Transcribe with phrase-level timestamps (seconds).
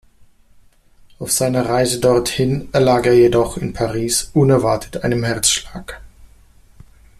[1.19, 6.01] Auf seiner Reise dorthin erlag er jedoch in Paris unerwartet einem Herzschlag.